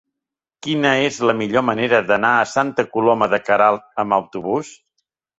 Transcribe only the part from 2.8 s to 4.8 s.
Coloma de Queralt amb autobús?